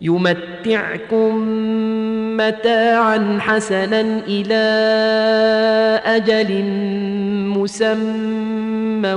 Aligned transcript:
يمتعكم 0.00 1.36
متاعا 2.36 3.38
حسنا 3.40 4.00
إلى 4.28 4.64
أجل 6.04 6.64
مسمى 7.58 9.14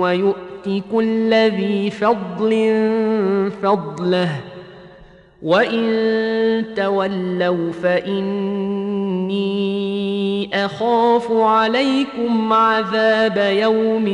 ويؤت 0.00 0.82
كل 0.92 1.34
ذي 1.34 1.90
فضل 1.90 2.72
فضله. 3.62 4.40
وإن 5.42 6.64
تولوا 6.76 7.72
فإني 7.72 9.50
أخاف 10.64 11.32
عليكم 11.32 12.52
عذاب 12.52 13.56
يوم 13.56 14.06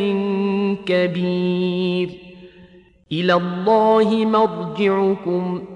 كبير. 0.87 2.09
إلى 3.13 3.35
الله 3.35 4.25
مرجعكم. 4.27 5.76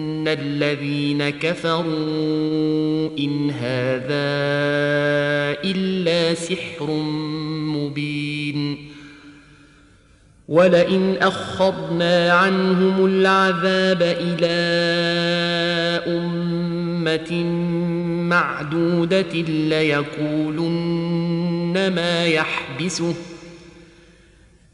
الذين 0.27 1.29
كفروا 1.29 3.09
ان 3.19 3.51
هذا 3.51 4.31
الا 5.63 6.33
سحر 6.33 6.91
مبين 7.75 8.91
ولئن 10.47 11.17
اخرنا 11.21 12.31
عنهم 12.33 13.05
العذاب 13.05 14.01
إلى 14.01 14.61
امه 16.07 17.43
معدوده 18.29 19.33
ليقولن 19.69 20.93
ما 21.95 22.25
يحبسه 22.25 23.15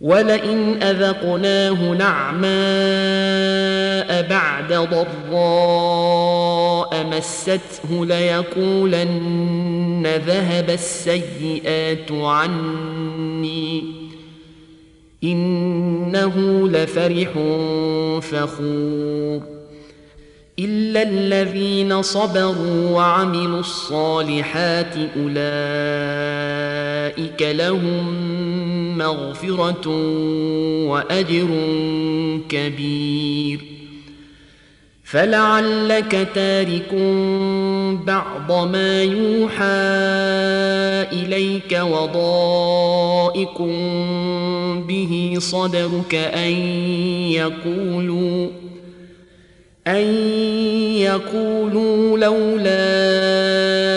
ولئن 0.00 0.82
أذقناه 0.82 1.92
نعماء 1.92 2.50
بعد 4.28 4.72
ضراء 5.32 7.06
مسته 7.06 8.06
ليقولن 8.06 10.06
ذهب 10.26 10.70
السيئات 10.70 12.12
عني. 12.12 13.84
إنه 15.24 16.68
لفرح 16.68 17.28
فخور. 18.20 19.40
إلا 20.58 21.02
الذين 21.02 22.02
صبروا 22.02 22.90
وعملوا 22.90 23.60
الصالحات 23.60 24.94
أولئك 27.18 27.42
لهم 27.42 28.98
مغفرة 28.98 29.88
وأجر 30.86 31.48
كبير. 32.48 33.60
فلعلك 35.04 36.28
تارك 36.34 36.94
بعض 38.06 38.68
ما 38.68 39.02
يوحى 39.02 39.64
إليك 41.12 41.80
وضائق 41.82 43.58
به 44.88 45.36
صدرك 45.38 46.14
أن 46.14 46.52
يقولوا 47.32 48.48
أن 49.86 50.14
يقولوا 50.96 52.18
لولا 52.18 53.89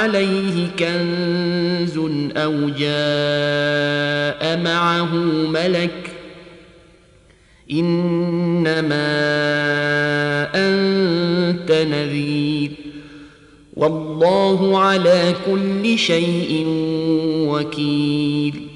عليه 0.00 0.68
كنز 0.78 1.98
أو 2.36 2.68
جاء 2.68 4.60
معه 4.64 5.14
ملك 5.46 6.10
إنما 7.72 9.10
أنت 10.54 11.72
نذير 11.72 12.70
والله 13.76 14.78
على 14.80 15.34
كل 15.46 15.98
شيء 15.98 16.64
وكيل 17.48 18.66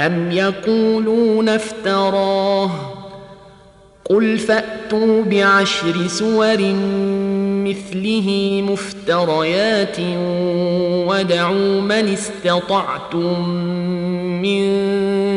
أم 0.00 0.32
يقولون 0.32 1.48
افتراه 1.48 2.70
قل 4.10 4.38
فأتوا 4.38 5.22
بعشر 5.24 6.06
سور 6.06 6.60
مثله 7.68 8.62
مفتريات 8.68 9.96
ودعوا 11.08 11.80
من 11.80 12.08
استطعتم 12.18 13.48
من 14.42 14.66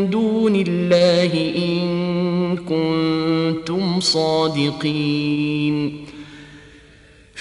دون 0.10 0.56
الله 0.68 1.51
إن 1.57 2.57
كنتم 2.57 4.00
صادقين. 4.00 5.72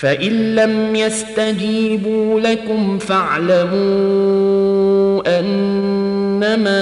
فإن 0.00 0.54
لم 0.54 0.96
يستجيبوا 0.96 2.40
لكم 2.40 2.98
فاعلموا 2.98 3.80
أنما 5.40 6.80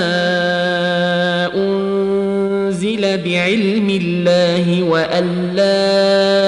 أنزل 1.55 3.19
بعلم 3.19 3.91
الله 4.03 4.83
وأن 4.83 5.53
لا 5.55 6.48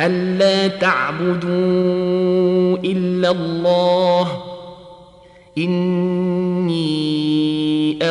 ألا 0.00 0.68
تعبدوا 0.68 1.48
إلا 2.84 3.30
الله. 3.30 4.42
إني 5.58 6.98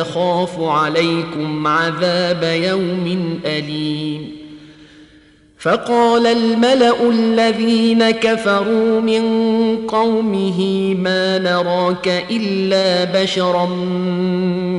أخاف 0.00 0.60
عليكم 0.60 1.66
عذاب 1.66 2.42
يوم 2.62 3.40
أليم. 3.46 4.38
فقال 5.58 6.26
الملأ 6.26 7.10
الذين 7.10 8.10
كفروا 8.10 9.00
من 9.00 9.22
قومه 9.88 10.94
ما 10.94 11.38
نراك 11.38 12.26
إلا 12.30 13.22
بشرا 13.22 13.66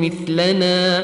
مثلنا. 0.02 1.04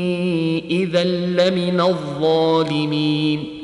إذا 0.71 1.03
لمن 1.03 1.81
الظالمين. 1.81 3.57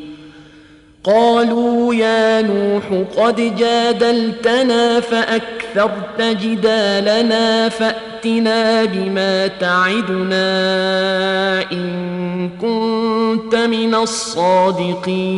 قالوا 1.03 1.95
يا 1.95 2.41
نوح 2.41 3.03
قد 3.17 3.55
جادلتنا 3.57 4.99
فأكثرت 4.99 6.21
جدالنا 6.21 7.69
فأتنا 7.69 8.85
بما 8.85 9.47
تعدنا 9.47 10.41
إن 11.71 12.49
كنت 12.61 13.55
من 13.55 13.95
الصادقين. 13.95 15.37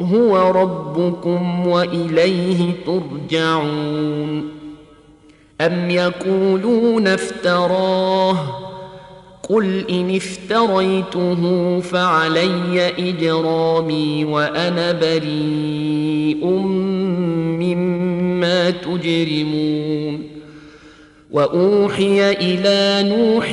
هو 0.00 0.50
ربكم 0.50 1.66
وإليه 1.66 2.72
ترجعون 2.86 4.48
أم 5.60 5.90
يقولون 5.90 7.06
افتراه 7.08 8.68
قل 9.48 9.84
إن 9.90 10.16
افتريته 10.16 11.80
فعلي 11.80 12.88
إجرامي 12.98 14.24
وأنا 14.24 14.92
بريء 14.92 16.46
مما 17.60 18.70
تجرمون 18.70 20.22
وأوحي 21.30 22.32
إلى 22.32 23.08
نوح 23.08 23.52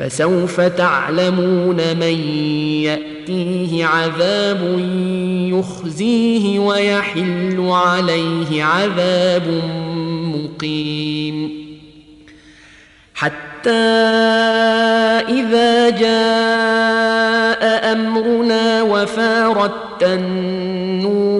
فسوف 0.00 0.60
تعلمون 0.60 1.76
من 1.76 2.18
يأتيه 2.84 3.84
عذاب 3.84 4.78
يخزيه 5.52 6.58
ويحل 6.58 7.68
عليه 7.70 8.64
عذاب 8.64 9.62
مقيم. 10.34 11.50
حتى 13.14 13.70
إذا 15.28 15.90
جاء 15.90 17.92
أمرنا 17.92 18.82
النور 18.82 19.66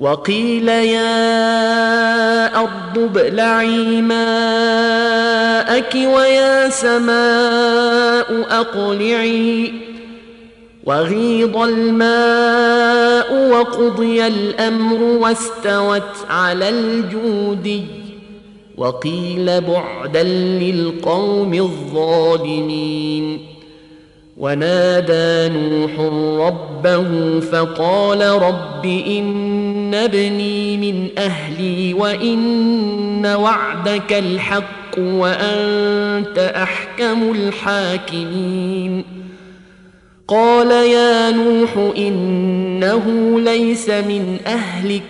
وقيل 0.00 0.68
يا 0.68 1.26
أرض 2.60 2.98
ابلعي 2.98 4.02
ماءك 4.02 5.94
ويا 5.94 6.68
سماء 6.68 8.46
أقلعي. 8.50 9.72
وغيض 10.84 11.56
الماء 11.56 13.50
وقضي 13.50 14.26
الأمر 14.26 15.02
واستوت 15.02 16.26
على 16.30 16.68
الجود. 16.68 17.84
وقيل 18.76 19.60
بعدا 19.60 20.22
للقوم 20.22 21.54
الظالمين. 21.54 23.46
ونادى 24.36 25.58
نوح 25.58 25.90
ربه 26.46 27.40
فقال 27.40 28.20
رب 28.42 28.84
إن 28.86 29.71
ابني 29.94 30.76
من 30.76 31.08
أهلي 31.18 31.94
وإن 31.94 33.26
وعدك 33.26 34.12
الحق 34.12 34.98
وأنت 34.98 36.38
أحكم 36.38 37.32
الحاكمين. 37.32 39.04
قال 40.28 40.70
يا 40.70 41.30
نوح 41.30 41.94
إنه 41.96 43.04
ليس 43.40 43.88
من 43.88 44.38
أهلك 44.46 45.02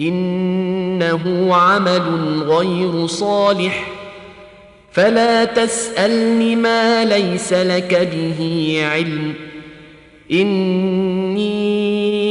إنه 0.00 1.54
عمل 1.54 2.42
غير 2.42 3.06
صالح 3.06 3.88
فلا 4.92 5.44
تسألني 5.44 6.56
ما 6.56 7.04
ليس 7.04 7.52
لك 7.52 8.08
به 8.12 8.80
علم. 8.92 9.34
إني 10.32 11.88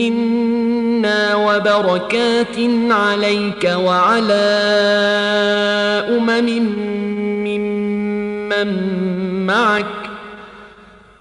منا 0.00 1.34
وبركات 1.34 2.56
عليك 2.90 3.64
وعلى 3.64 4.50
امم 6.08 6.48
ممن 7.44 8.70
معك 9.46 9.86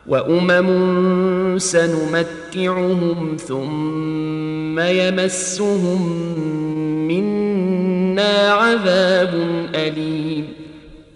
وامم 0.08 1.60
سنمتعهم 1.60 3.38
ثم 3.48 4.80
يمسهم 4.80 6.02
منا 7.08 8.52
عذاب 8.52 9.34
اليم 9.76 10.48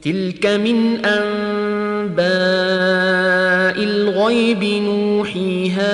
تلك 0.02 0.46
من 0.46 1.06
انباء 1.06 2.24
الغيب 3.84 4.64
نوحيها 4.64 5.94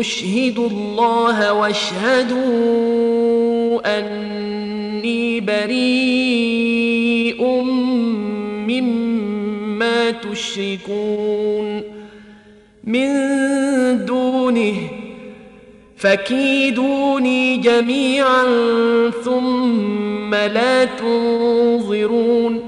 أشهد 0.00 0.58
الله 0.58 1.52
واشهدوا 1.52 2.38
أني 3.98 5.40
بريء 5.40 7.44
مما 8.68 10.10
تشركون 10.10 11.82
من 12.84 13.08
دونه 14.04 14.74
فكيدوني 15.96 17.56
جميعا 17.56 18.44
ثم 19.24 20.34
لا 20.34 20.84
تنظرون 20.84 22.67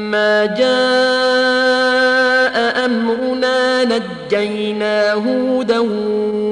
جاء 0.45 0.71
أمرنا 2.85 3.83
نجينا 3.83 5.13
هودا 5.13 5.79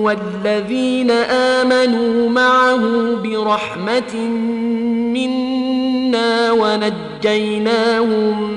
والذين 0.03 1.11
آمنوا 1.11 2.29
معه 2.29 3.15
برحمة 3.23 4.15
منا 5.13 6.51
ونجيناهم 6.51 8.51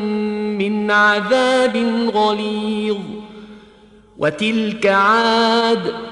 من 0.58 0.90
عذاب 0.90 1.76
غليظ 2.14 2.98
وتلك 4.18 4.86
عاد 4.86 5.92
ۖ 6.08 6.11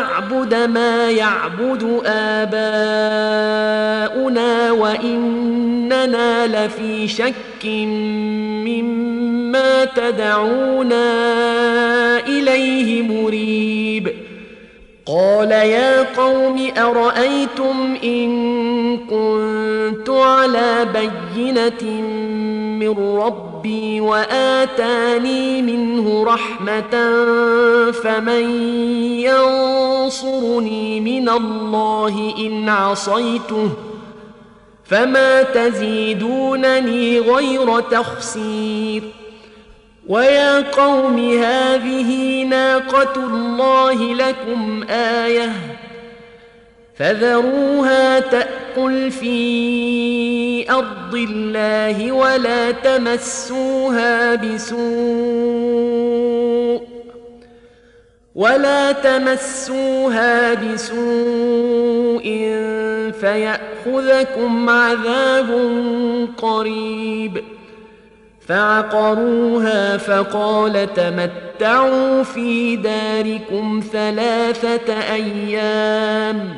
نعبد 0.00 0.54
ما 0.54 1.10
يعبد 1.10 2.02
آباؤنا 2.06 2.52
وإننا 4.72 6.46
لفي 6.46 7.08
شك 7.08 7.64
مما 8.66 9.84
تدعونا 9.84 11.06
إليه 12.26 13.02
مريب. 13.02 14.12
قال 15.06 15.50
يا 15.50 16.02
قوم 16.02 16.70
أرأيتم 16.78 17.96
إن 18.04 18.30
كنت 18.96 20.10
على 20.10 20.86
بينة 20.94 22.00
من 22.80 23.18
ربي 23.18 24.00
وآتاني 24.00 25.62
منه 25.62 26.24
رحمة 26.24 26.90
فمن 27.92 28.50
ينصرني 30.06 31.00
من 31.00 31.28
الله 31.28 32.34
إن 32.38 32.68
عصيته 32.68 33.70
فما 34.84 35.42
تزيدونني 35.42 37.20
غير 37.20 37.80
تخسير 37.80 39.02
ويا 40.08 40.70
قوم 40.70 41.18
هذه 41.18 42.42
ناقة 42.42 43.16
الله 43.16 44.14
لكم 44.14 44.82
آية 44.90 45.52
فذروها 46.96 48.20
تأكل 48.20 49.10
في 49.10 50.70
أرض 50.70 51.14
الله 51.14 52.12
ولا 52.12 52.70
تمسوها 52.70 54.34
بسوء 54.34 55.76
ولا 58.36 58.92
تمسوها 58.92 60.54
بسوء 60.54 62.22
فياخذكم 63.20 64.70
عذاب 64.70 65.48
قريب 66.36 67.42
فعقروها 68.48 69.96
فقال 69.96 70.94
تمتعوا 70.94 72.22
في 72.22 72.76
داركم 72.76 73.82
ثلاثة 73.92 74.92
أيام 75.12 76.54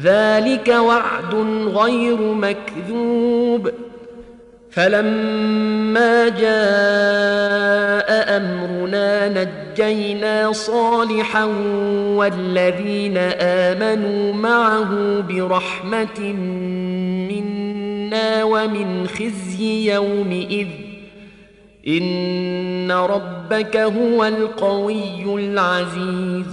ذلك 0.00 0.68
وعد 0.68 1.34
غير 1.74 2.16
مكذوب 2.20 3.70
فلما 4.70 6.28
جاء 6.28 8.03
أمرنا 8.28 9.28
نجينا 9.28 10.52
صالحا 10.52 11.44
والذين 12.16 13.16
آمنوا 13.40 14.32
معه 14.32 15.20
برحمة 15.20 16.20
منا 17.30 18.44
ومن 18.44 19.06
خزي 19.08 19.92
يومئذ. 19.94 20.68
إن 21.88 22.92
ربك 22.92 23.76
هو 23.76 24.24
القوي 24.24 25.24
العزيز. 25.24 26.46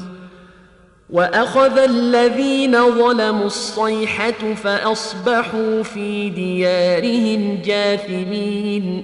وأخذ 1.10 1.78
الذين 1.78 2.72
ظلموا 2.92 3.46
الصيحة 3.46 4.54
فأصبحوا 4.64 5.84
في 5.84 6.30
ديارهم 6.30 7.60
جاثمين. 7.66 9.04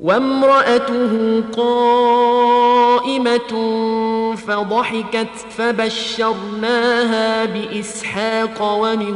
وامرأته 0.00 1.42
قائمة 1.56 3.52
فضحكت 4.36 5.28
فبشرناها 5.58 7.44
بإسحاق 7.44 8.62
ومن 8.62 9.14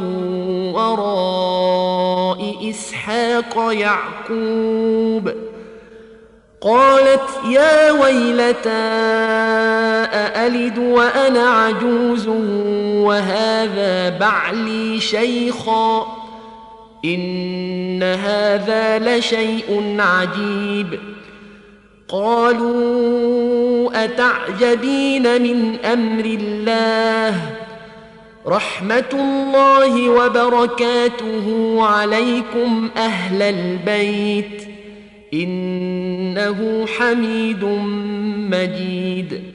وراء 0.75 2.55
إسحاق 2.69 3.71
يعقوب. 3.71 5.31
قالت 6.61 7.29
يا 7.49 7.91
ويلتى 7.91 8.69
أألد 10.13 10.77
وأنا 10.77 11.49
عجوز 11.49 12.27
وهذا 13.07 14.17
بعلي 14.17 14.99
شيخا؟ 14.99 16.24
إن 17.05 18.03
هذا 18.03 19.17
لشيء 19.17 19.95
عجيب. 19.99 20.99
قالوا 22.07 24.03
أتعجبين 24.03 25.41
من 25.41 25.75
أمر 25.85 26.25
الله؟ 26.25 27.41
رحمة 28.47 29.09
الله 29.13 30.09
وبركاته 30.09 31.77
عليكم 31.83 32.89
أهل 32.97 33.41
البيت. 33.41 34.67
إنه 35.33 36.85
حميد 36.97 37.63
مجيد. 38.51 39.54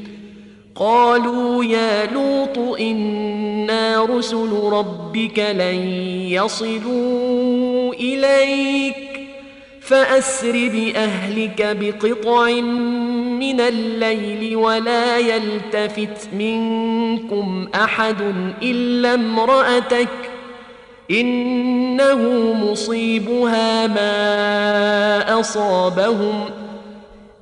قالوا 0.75 1.63
يا 1.63 2.05
لوط 2.05 2.79
إنا 2.79 4.05
رسل 4.05 4.49
ربك 4.63 5.39
لن 5.39 5.87
يصلوا 6.29 7.93
إليك 7.93 9.11
فأسر 9.81 10.51
بأهلك 10.51 11.77
بقطع 11.79 12.49
من 13.39 13.61
الليل 13.61 14.55
ولا 14.55 15.17
يلتفت 15.17 16.33
منكم 16.33 17.67
أحد 17.75 18.21
إلا 18.63 19.13
امرأتك 19.13 20.07
إنه 21.11 22.53
مصيبها 22.53 23.87
ما 23.87 25.39
أصابهم 25.39 26.60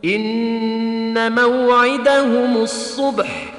إن 0.05 1.35
موعدهم 1.35 2.57
الصبح 2.57 3.53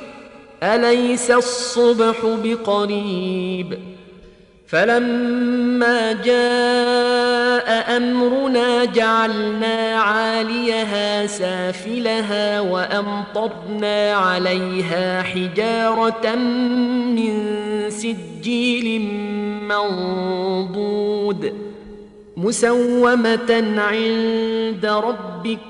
أليس 0.63 1.31
الصبح 1.31 2.17
بقريب؟ 2.25 3.79
فلما 4.71 6.13
جاء 6.13 7.97
أمرنا 7.97 8.85
جعلنا 8.85 9.97
عاليها 9.97 11.27
سافلها 11.27 12.61
وأمطرنا 12.61 14.13
عليها 14.13 15.23
حجارة 15.23 16.35
من 17.15 17.61
سجيل 17.89 19.01
منضود 19.69 21.53
مسومة 22.37 23.75
عند 23.77 24.87
ربك 24.87 25.70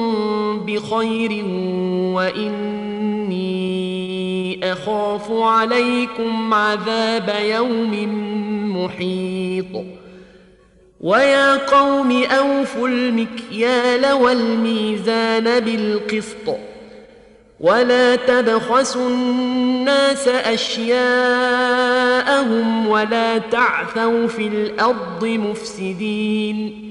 بخير 0.81 1.45
وإني 2.15 3.51
أخاف 4.73 5.31
عليكم 5.31 6.53
عذاب 6.53 7.35
يوم 7.41 7.93
محيط. 8.77 9.85
ويا 11.01 11.55
قوم 11.55 12.23
أوفوا 12.23 12.87
المكيال 12.87 14.11
والميزان 14.11 15.59
بالقسط. 15.59 16.57
ولا 17.59 18.15
تبخسوا 18.15 19.09
الناس 19.09 20.27
أشياءهم 20.27 20.97
ولا 22.87 23.37
تعثوا 23.37 24.27
في 24.27 24.47
الأرض 24.47 25.25
مفسدين. 25.25 26.90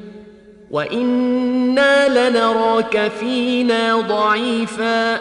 وأنا 0.71 2.29
لنراك 2.29 3.11
فينا 3.19 4.01
ضعيفا 4.01 5.19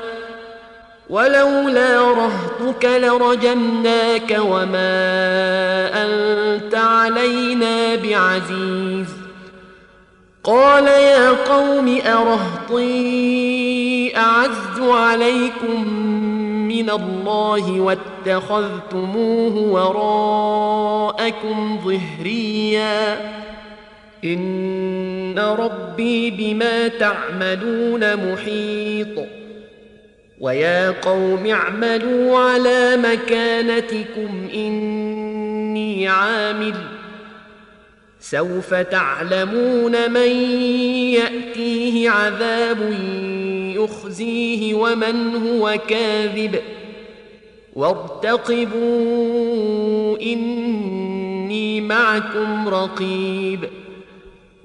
ولولا 1.11 2.01
رهطك 2.01 2.85
لرجمناك 2.85 4.39
وما 4.41 5.11
انت 6.03 6.75
علينا 6.75 7.95
بعزيز 7.95 9.09
قال 10.45 10.87
يا 10.87 11.31
قوم 11.31 12.01
ارهطي 12.07 12.91
اعز 14.17 14.81
عليكم 14.81 15.95
من 16.69 16.91
الله 16.91 17.81
واتخذتموه 17.81 19.57
وراءكم 21.13 21.79
ظهريا 21.85 23.19
ان 24.25 25.39
ربي 25.39 26.31
بما 26.31 26.89
تعملون 26.89 28.33
محيط 28.33 29.27
ويا 30.41 30.91
قوم 30.91 31.47
اعملوا 31.47 32.39
على 32.39 32.97
مكانتكم 32.97 34.49
اني 34.55 36.09
عامل 36.09 36.75
سوف 38.21 38.75
تعلمون 38.75 40.11
من 40.11 40.31
ياتيه 41.13 42.11
عذاب 42.11 42.95
يخزيه 43.77 44.75
ومن 44.75 45.37
هو 45.37 45.79
كاذب 45.89 46.61
وارتقبوا 47.75 49.01
اني 50.23 51.81
معكم 51.81 52.69
رقيب 52.69 53.61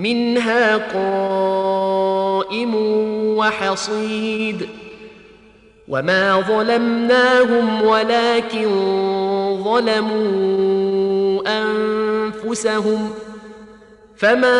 منها 0.00 0.76
قائم 0.76 2.74
وحصيد. 3.36 4.68
وما 5.90 6.40
ظلمناهم 6.40 7.82
ولكن 7.82 8.68
ظلموا 9.64 11.42
أنفسهم 11.46 13.10
فما 14.16 14.58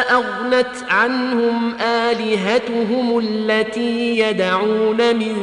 أغنت 0.00 0.76
عنهم 0.88 1.74
آلهتهم 1.80 3.18
التي 3.18 4.18
يدعون 4.18 5.16
من 5.16 5.34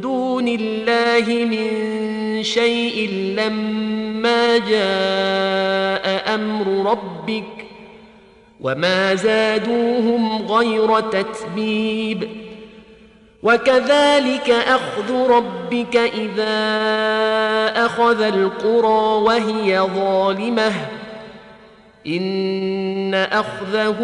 دون 0.00 0.48
الله 0.48 1.44
من 1.44 2.42
شيء 2.42 3.10
لما 3.36 4.58
جاء 4.58 6.34
أمر 6.34 6.90
ربك 6.90 7.71
وما 8.62 9.14
زادوهم 9.14 10.46
غير 10.46 11.00
تتبيب. 11.00 12.28
وكذلك 13.42 14.50
أخذ 14.50 15.12
ربك 15.30 15.96
إذا 15.96 16.52
أخذ 17.86 18.22
القرى 18.22 19.22
وهي 19.22 19.80
ظالمة. 19.80 20.72
إن 22.06 23.14
أخذه 23.14 23.98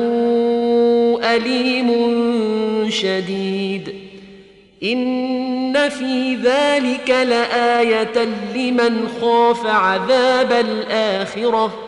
أليم 1.22 1.90
شديد. 2.90 3.94
إن 4.82 5.88
في 5.88 6.34
ذلك 6.34 7.10
لآية 7.10 8.24
لمن 8.54 9.08
خاف 9.20 9.66
عذاب 9.66 10.52
الآخرة. 10.52 11.87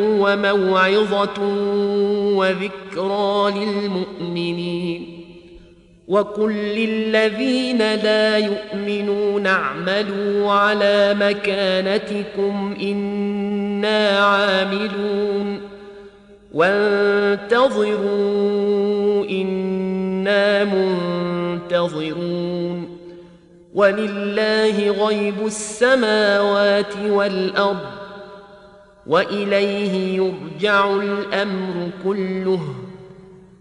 وموعظة 0.00 1.42
وذكرى 2.36 3.52
للمؤمنين 3.56 5.18
وقل 6.08 6.52
للذين 6.52 7.78
لا 7.78 8.38
يؤمنون 8.38 9.46
اعملوا 9.46 10.52
على 10.52 11.16
مكانتكم 11.20 12.76
إنا 12.82 14.18
عاملون 14.18 15.60
وانتظروا 16.52 17.98
إنا 19.30 20.64
منتظرون 21.64 22.38
ولله 23.74 24.90
غيب 24.90 25.46
السماوات 25.46 26.96
والأرض 27.08 28.07
وإليه 29.08 30.16
يرجع 30.16 30.94
الأمر 30.94 31.90
كله. 32.04 32.74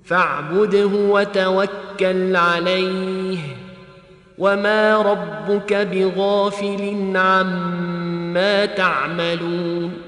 فاعبده 0.05 0.85
وتوكل 0.85 2.35
عليه. 2.35 3.37
وما 4.37 4.97
ربك 4.97 5.73
بغافل 5.73 7.11
عما 7.15 8.65
تعملون. 8.65 10.06